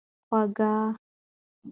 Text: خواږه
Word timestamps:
خواږه 0.29 0.73